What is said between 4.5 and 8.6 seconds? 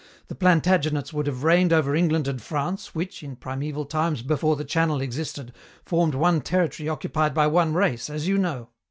the Channel existed, formed one territory occupied by one race, as you